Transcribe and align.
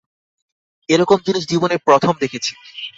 এরকম 0.89 1.17
জিনিস 1.25 1.43
জীবনে 1.47 1.75
প্রথম 1.87 2.13
দেখছি। 2.21 2.51